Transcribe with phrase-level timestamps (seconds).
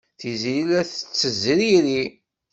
[0.19, 2.01] Tiziri la tettezriri.